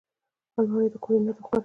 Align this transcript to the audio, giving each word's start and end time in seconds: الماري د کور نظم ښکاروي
الماري 0.59 0.87
د 0.93 0.95
کور 1.03 1.17
نظم 1.25 1.43
ښکاروي 1.47 1.59